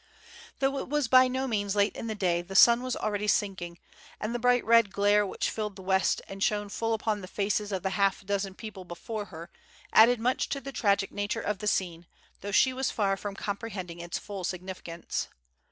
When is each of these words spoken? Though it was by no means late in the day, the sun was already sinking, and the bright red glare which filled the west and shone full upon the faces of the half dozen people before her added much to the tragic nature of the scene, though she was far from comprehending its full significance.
Though 0.57 0.79
it 0.79 0.89
was 0.89 1.07
by 1.07 1.27
no 1.27 1.47
means 1.47 1.75
late 1.75 1.95
in 1.95 2.07
the 2.07 2.15
day, 2.15 2.41
the 2.41 2.55
sun 2.55 2.81
was 2.81 2.95
already 2.95 3.27
sinking, 3.27 3.77
and 4.19 4.33
the 4.33 4.39
bright 4.39 4.65
red 4.65 4.91
glare 4.91 5.27
which 5.27 5.51
filled 5.51 5.75
the 5.75 5.83
west 5.83 6.23
and 6.27 6.41
shone 6.41 6.69
full 6.69 6.95
upon 6.95 7.21
the 7.21 7.27
faces 7.27 7.71
of 7.71 7.83
the 7.83 7.91
half 7.91 8.25
dozen 8.25 8.55
people 8.55 8.83
before 8.83 9.25
her 9.25 9.51
added 9.93 10.19
much 10.19 10.49
to 10.49 10.59
the 10.59 10.71
tragic 10.71 11.11
nature 11.11 11.39
of 11.41 11.59
the 11.59 11.67
scene, 11.67 12.07
though 12.39 12.51
she 12.51 12.73
was 12.73 12.89
far 12.89 13.15
from 13.15 13.35
comprehending 13.35 13.99
its 13.99 14.17
full 14.17 14.43
significance. 14.43 15.27